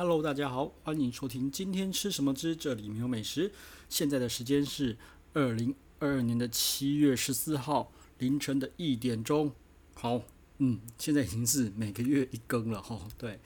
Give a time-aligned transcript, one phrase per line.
[0.00, 3.52] Hello，大家好，欢迎收听今天吃什么之这里没有美食。
[3.90, 4.96] 现在的时间是
[5.34, 9.52] 二零二二年的七月十四号凌晨的一点钟。
[9.92, 10.22] 好，
[10.56, 12.98] 嗯，现在已经是每个月一更了哈。
[13.18, 13.38] 对，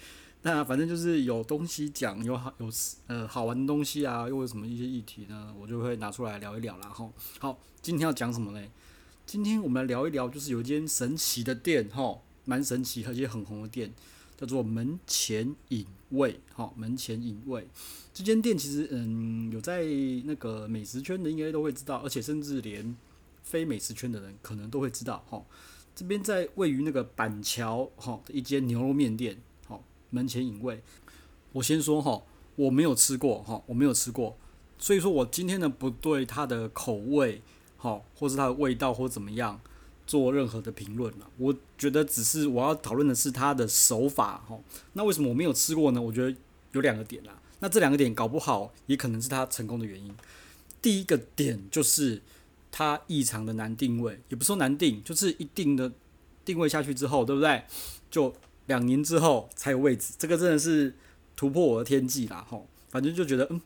[0.42, 2.70] 那反正就是有东西讲，有好有
[3.08, 6.88] 呃好玩的东西啊，又有什么一些议题呢，我就会拿出来聊一聊啦。
[6.88, 7.10] 哈。
[7.40, 8.70] 好，今天要讲什么嘞？
[9.26, 13.92] 今天我们来聊一聊，就是有一间神奇的店哈，蛮神奇而且很红的店。
[14.44, 17.66] 叫做门前隐味，哈，门前隐味
[18.12, 19.82] 这间店其实，嗯，有在
[20.24, 22.94] 那个美食圈的应该都会知道，而且甚至连
[23.42, 25.42] 非美食圈的人可能都会知道，哈。
[25.94, 29.80] 这边在位于那个板桥，哈的一间牛肉面店，哈，
[30.10, 30.82] 门前隐味。
[31.52, 32.22] 我先说哈，
[32.56, 34.36] 我没有吃过，哈，我没有吃过，
[34.76, 37.40] 所以说我今天呢不对它的口味，
[37.78, 39.58] 哈，或是它的味道或怎么样。
[40.06, 44.58] 做任何的评论了，我觉得只是我要讨论的是他的手法哈。
[44.92, 46.00] 那为什么我没有吃过呢？
[46.00, 46.36] 我觉得
[46.72, 47.40] 有两个点啦。
[47.60, 50.14] 那这两个点搞不好也可能是他成功的原因。
[50.82, 52.20] 第一个点就是
[52.70, 55.90] 他异常的难定位，也不说难定，就是一定的
[56.44, 57.62] 定位下去之后，对不对？
[58.10, 58.34] 就
[58.66, 60.94] 两年之后才有位置，这个真的是
[61.34, 62.60] 突破我的天际啦哈。
[62.90, 63.60] 反正就觉得嗯，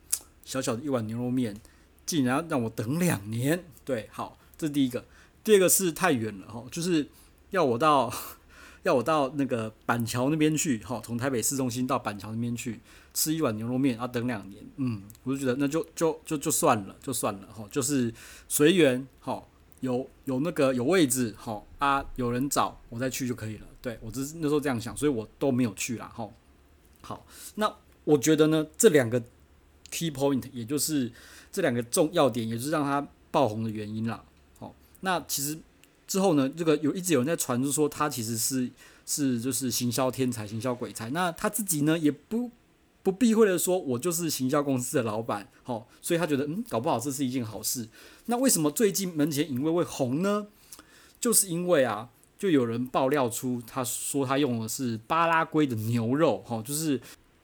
[0.44, 1.60] 小小的一碗牛肉面
[2.06, 5.04] 竟然让我等两年，对，好，这是第一个。
[5.44, 7.06] 第二个是太远了哈，就是
[7.50, 8.12] 要我到
[8.84, 12.80] 要我到那个板桥那边去哈，从台北市中心到板桥那边去
[13.12, 18.12] 吃一碗牛肉面，要等两年，嗯，我就觉得那就就就就算了，就算了哈，就是
[18.48, 19.42] 随缘哈，
[19.80, 23.66] 有有那个有位置哈啊，有人找我再去就可以了。
[23.80, 26.28] 对，我只是那时候这样想，所以我都没有去啦哈。
[27.00, 27.72] 好，那
[28.04, 29.22] 我觉得呢，这两个
[29.90, 31.10] key point，也就是
[31.50, 34.24] 这两个重要点，也是让它爆红的原因啦。
[35.00, 35.58] 那其实
[36.06, 38.70] 之后呢，这个有一直有人在传，就说他其实是
[39.06, 41.10] 是就是行销天才、行销鬼才。
[41.10, 42.50] 那他自己呢，也不
[43.02, 47.88] 不避讳的说，我就是行销公司的老板，好，所以他觉得嗯，搞不好这是一件好事。
[48.26, 50.48] 那为什么最近门前隐卫会红呢？
[51.20, 52.08] 就是因为啊，
[52.38, 57.00] 就有人爆料出，他说他用的是巴拉圭的牛肉，哈，就是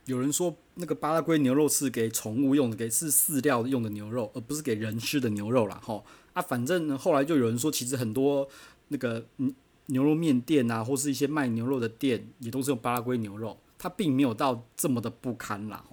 [0.07, 6.03] 有人说那个巴拉圭牛肉是给宠物用的，给是饲料用的牛肉，而不是给人吃的牛肉啦，哈。
[6.35, 8.47] 啊，反正呢，后来就有人说，其实很多
[8.89, 9.55] 那个嗯
[9.87, 15.85] 牛肉面店啊，或是一些卖牛肉的店，也都是用巴拉圭牛肉，它并没有到这么的不堪啦。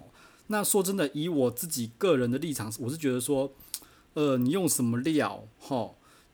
[0.48, 3.52] 那说真的，以我自己个人的立场，我是觉得说，
[4.14, 5.92] 呃，你用什么料，齁，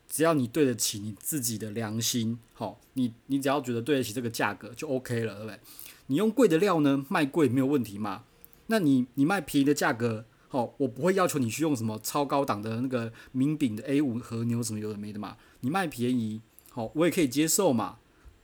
[0.09, 5.59] 只要你对得起你自己的良心，齁，你你只要觉得对得起这个价格就 OK 了，对不对？
[6.07, 8.23] 你用贵的料呢，卖贵没有问题嘛？
[8.67, 10.25] 那你你卖便宜的价格。
[10.51, 17.97] 好，我不会要求你去用什么超高档的那个名品的 A 五和牛什么有的没的嘛，你卖便宜，好，我也可以接受嘛，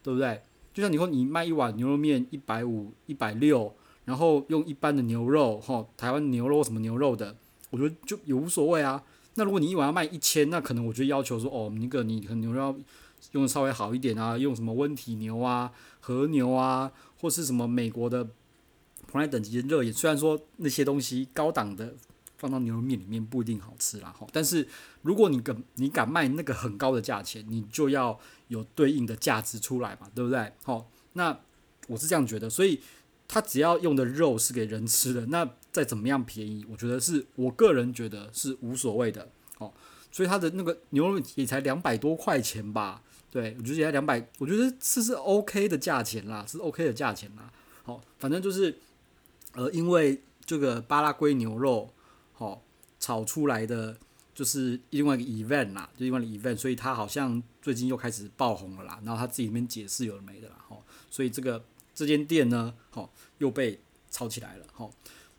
[0.04, 0.44] 对不对？
[0.72, 7.36] 就像你说你卖一碗牛肉面一百五、一百六，然后用一般的牛肉，哈，台湾牛肉什么牛肉的，
[7.72, 9.04] 我觉得就也无所谓啊。
[9.34, 12.76] 那如果你一碗要卖一千，那可能我就要求说，哦，那个你可能牛肉要
[13.32, 18.28] 用的稍微好一点啊，用什么温体牛啊、和牛啊，或是什么美国的。
[19.08, 21.96] 同来等级的热饮，虽然说那些东西高档的
[22.38, 24.68] 放到牛肉面里面不一定好吃啦，哈，但是
[25.04, 30.52] 如果你敢你敢卖那个很高的价钱，你就要有对应的价值出来嘛，对不对？
[30.64, 31.40] 好，那
[31.88, 32.82] 我是这样觉得，所以
[33.28, 39.30] 他只要用的肉是给人吃的，那再怎么样便宜，我觉得是我个人觉得是无所谓的，
[39.60, 39.72] 哦，
[40.12, 43.02] 所以他的那个牛肉也才两百多块钱吧，
[43.32, 47.50] 对，我觉得才两百，我觉得这是 OK 的价钱啦，是 OK 的价钱啦，
[47.84, 48.78] 好，反正就是。
[49.56, 51.90] 呃，因为这个巴拉圭牛肉，
[52.34, 52.62] 好、哦、
[53.00, 53.98] 炒出来的
[54.34, 59.00] 就是另外一个 event 啦，就另外一个 event，所以他好像最近又开始爆红了啦。
[59.04, 60.80] 然后他自己里面解释有了没的啦，哈、哦，
[61.10, 63.80] 所以这个这间店呢，好、哦、又被
[64.12, 64.92] 炒起来了，哈、哦。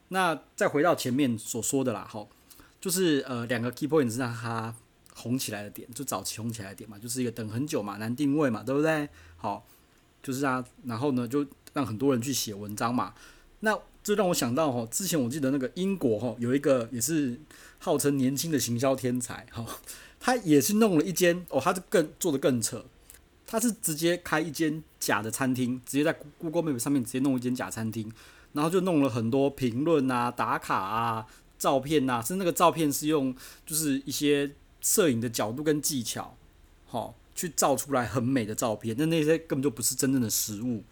[0.09, 2.28] 那再回到前面所说的啦，吼、哦，
[2.81, 4.75] 就是呃两个 key point 是让它
[5.15, 9.09] 红起来的点，就早期红起来的点嘛，就是一个等很久嘛，难定位嘛，对不对？
[9.37, 9.62] 好、哦，
[10.22, 13.15] 就是啊，然后呢就让很多人去写文章嘛，
[13.66, 13.77] 那。
[14.06, 17.36] 这让我想到哈，之前我记得那个英国哈有一个也是
[17.80, 19.66] 号称年轻的行销天才哈，
[20.21, 22.84] 他也是弄了一间哦，他就更做得更扯，
[23.48, 28.09] 他是直接开一间假的餐厅，直接在 Google Map 上面直接弄一间假餐厅，
[28.53, 31.27] 然后就弄了很多评论啊、打卡啊、
[31.59, 33.34] 照片啊，甚至那个照片是用
[33.66, 36.36] 就是一些摄影的角度跟技巧，
[36.86, 40.84] 好去照出来很美的照片，那那些根本就不是真正的食物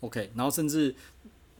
[0.00, 0.94] ，OK，然后甚至。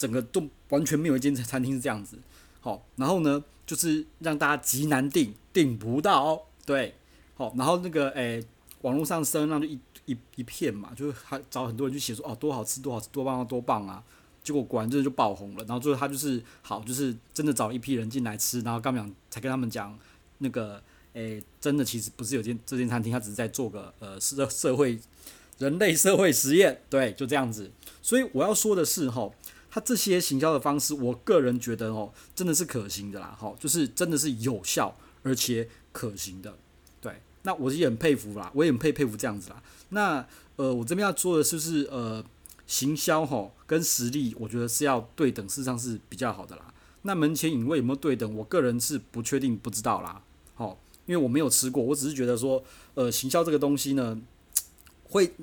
[0.01, 2.17] 整个都完全没有一间餐厅是这样子，
[2.63, 6.95] 好，然后呢，就是让大家极难订，订不到，对，
[7.35, 8.43] 好，然后那个诶、
[8.81, 14.03] 网络上声浪就一一一片嘛，就是还找很多人去写说哦，多好吃，多好吃，多棒啊，多棒啊，
[14.43, 15.65] 结果果然真的就爆红了。
[15.65, 19.95] 然后最后他就是好，就是真的找一批人进来吃，然后刚讲才跟他们讲
[20.39, 20.83] 那个，
[21.13, 24.99] 诶，真的其实不是有间这间餐厅，他只是在做个呃社社会
[25.59, 27.71] 人类社会实验，对，就这样子。
[28.01, 29.31] 所以我要说的是哈，
[29.71, 36.59] 他这些行销的方式，我个人觉得哦，真的是可行的啦，哈，就是真的是有效而且可行的。
[37.01, 39.63] 对那我也很佩服啦，我也很佩佩服这样子啦。
[39.91, 40.27] 那
[40.57, 42.23] 呃，我这边要说的是不是呃，
[42.67, 46.75] 行销吼跟实力，我觉得是要对等，事实上是比较好的啦。
[47.03, 48.37] 那门前引位有没有对等？
[48.37, 50.23] 我个人是不确定，不知道啦。
[50.55, 52.63] 好，因为我没有吃过，我只是觉得说，
[52.95, 54.21] 呃，行销这个东西呢，
[55.05, 55.35] 会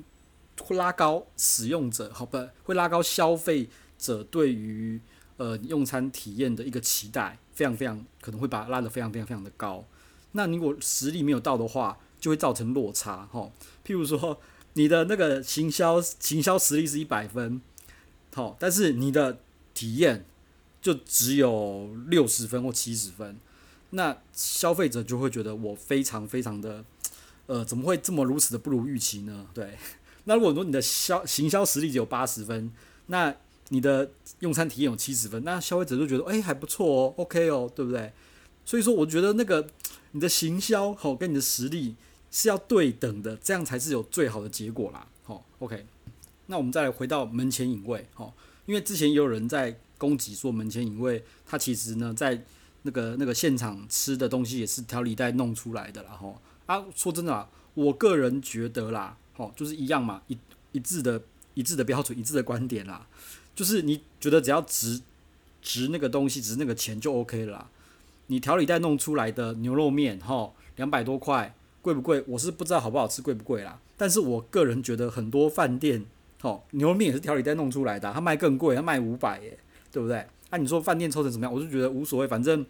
[0.60, 3.68] 会拉高使用者，好不，会拉高消费
[3.98, 5.00] 者对于
[5.36, 9.84] 呃用餐体验的一个期待，非常非常可能会把它拉得非常非常非常的高。
[10.32, 13.52] 那如果实力没有到的话，就会造成落差，吼。
[13.84, 14.40] 譬如说，
[14.74, 17.60] 你的那个行销行销实力是一百分，
[18.34, 19.40] 好，但是你的
[19.74, 20.24] 体验
[20.80, 23.38] 就只有六十分或七十分，
[23.90, 26.84] 那消费者就会觉得我非常非常的，
[27.46, 29.46] 呃，怎么会这么如此的不如预期呢？
[29.54, 29.78] 对。
[30.24, 32.70] 那如果说你的销行销实力只有八十分，
[33.06, 33.34] 那
[33.68, 34.10] 你的
[34.40, 38.12] 用餐体验有七十分，那消费者就觉得，哎，还不错哦，OK 哦，对不对？
[38.64, 39.68] 所以说，我觉得那个。
[40.12, 41.94] 你的行销好跟你的实力
[42.30, 45.06] 是要对等的，这样才是有最好的结果啦。
[45.22, 45.84] 好，OK，
[46.46, 48.34] 那我们再来回到门前隐位，好，
[48.64, 52.42] 因为之前也有人在攻击说门前隐位，他其实呢在
[52.84, 56.12] 那个那个现场吃的东西也是调理袋弄出来的啦。
[56.12, 60.38] 吼啊，说真的啊，我个人觉得啦，吼就是一样嘛，一
[60.72, 61.20] 一致的
[61.52, 63.06] 一致的标准，一致的观点啦，
[63.58, 65.00] 就是你觉得只要值
[65.60, 67.68] 值那个东西，值那个钱就 OK 了啦。
[68.28, 71.52] 你调理袋弄出来的牛肉面，哈，两百多块，
[71.82, 72.22] 贵不贵？
[72.28, 73.80] 我是不知道好不好吃，贵不贵啦。
[73.96, 76.04] 但是我个人觉得很多饭店，
[76.40, 79.58] 哈，牛肉面也是调理袋弄出来的，它卖更贵，它卖五百耶，
[79.90, 80.24] 对不对？
[80.50, 81.52] 那、你说饭店抽成怎么样？
[81.52, 82.64] 我就觉得无所谓，反正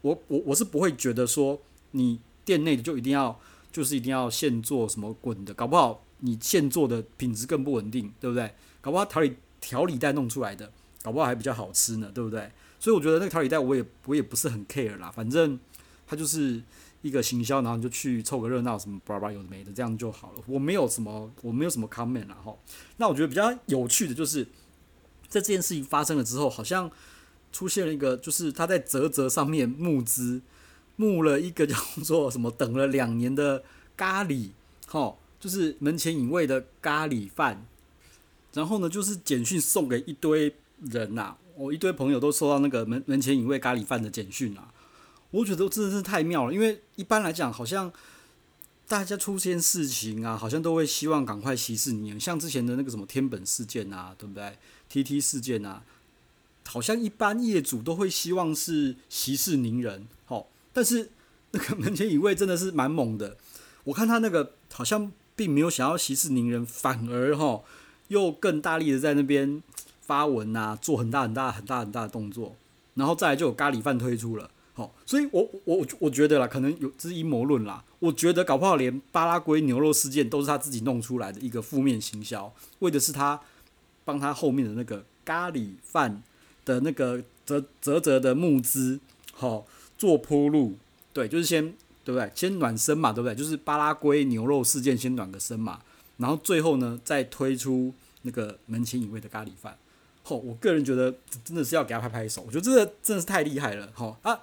[0.00, 1.60] 我我我是不会觉得说
[1.92, 3.38] 你店内的就一定要
[3.70, 8.52] 就是一定要现做什么滚的，搞不好你现做的品质更不稳定，对不对？
[8.80, 10.70] 搞不好调理调理袋弄出来的，
[11.00, 12.50] 搞不好还比较好吃呢，对不对？
[12.78, 15.58] 所以我觉得那个调理袋我也我也不是很 care 啦，反正
[16.06, 16.60] 它就是
[17.00, 20.42] 一个行销，然后你就去凑个热闹，什么巴拉巴拉有的没的，这样就好了。
[20.46, 22.54] 我没有什么，我没有什么 comment 啦哈。
[22.96, 24.44] 那我觉得比较有趣的就是，
[25.28, 26.90] 在这件事情发生了之后，好像
[27.52, 30.42] 出现了一个，就是他在泽泽上面募资，
[30.96, 33.62] 募了一个叫做什么等了两年的
[33.96, 34.50] 咖喱，
[34.88, 37.66] 哈，就是门前隐味的咖喱饭，
[38.54, 44.72] 然后呢，就是简讯送给一堆人呐、我一堆朋友都收到那个门门前一位咖喱饭的简讯啊，
[45.30, 46.52] 我觉得真的是太妙了。
[46.52, 47.92] 因为一般来讲，好像
[48.86, 52.20] 大家出现事情啊，好像都会希望赶快息事宁人。
[52.20, 54.58] 像之前的那个什么天本事件啊，对不对
[54.90, 55.82] ？TT 事件啊，
[56.66, 60.06] 好像一般业主都会希望是息事宁人。
[60.26, 61.10] 好，但是
[61.52, 63.36] 那个门前一位真的是蛮猛的。
[63.84, 67.62] 我看他那个好像并没有想要息事宁人，反而哈
[68.12, 69.62] 又更大力的在那边。
[70.04, 72.56] 发文啊，做很大很大很大很大的动作，
[72.94, 77.82] 然后再来就有咖喱饭推出了，好，所以我我我我觉得啦，可能有这是阴谋论啦。
[78.00, 83.40] 我觉得搞不好连巴拉圭牛肉事件都是他自己弄出来的一个负面行销，为的是他
[84.04, 86.20] 帮他后面的那个咖喱饭
[86.64, 88.98] 的那个啧啧啧的募资，
[89.32, 89.64] 好
[89.96, 90.76] 做铺路，
[91.12, 91.72] 对，就是先
[92.04, 92.30] 对不对？
[92.34, 93.36] 先暖身嘛，对不对？
[93.36, 95.80] 就是巴拉圭牛肉事件先暖个身嘛，
[96.16, 97.92] 然后最后呢再推出
[98.22, 99.76] 那个门前隐味的咖喱饭。
[100.24, 101.12] 吼，我个人觉得
[101.44, 103.90] 真的是要给他拍拍手，我觉得这个真的是太厉害了。
[103.92, 104.38] 吼啊，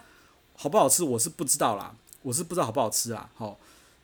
[0.55, 3.29] 好不好吃我是不知道啦，我是不知道好不好吃啦。
[3.35, 3.57] 吼，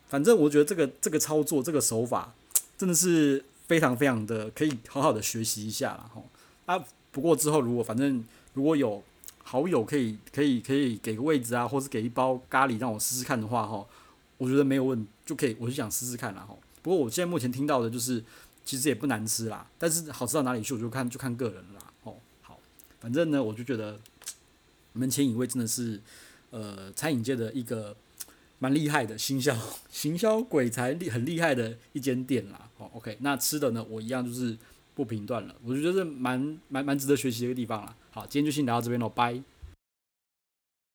[0.08, 2.32] 反正我觉得这个这个操作这个手法
[2.78, 6.10] 真的是非常非常的可以好好的学习一下啦。
[6.14, 6.24] 吼
[6.64, 6.82] 啊，
[7.12, 9.02] 不过之后如果反正如果有
[9.42, 13.86] 好友可以可以可以给个位置啊，或是给一包咖喱让我试试看的话，吼，
[14.38, 16.46] 我觉得没有问就可以，我就想试试看啦。
[16.48, 18.22] 吼，不过我现在目前听到的就是。
[18.68, 21.92] 其实也不难吃啦，但是好吃到哪里去，我就看就看个人啦。
[22.02, 22.58] 哦，好，
[22.98, 23.96] 反正呢，我就觉得
[24.92, 26.02] 门前影味真的是
[26.50, 27.96] 呃餐饮界的一个
[28.58, 29.56] 蛮厉害的行销
[29.88, 32.68] 行销鬼才厉很厉害的一间店啦。
[32.78, 34.58] 哦，OK，那吃的呢，我一样就是
[34.96, 37.94] 不评断了，我就觉得是蛮蛮蛮值得学习的一个地方啦。
[38.10, 39.40] 好，今天就先聊到这边喽，拜。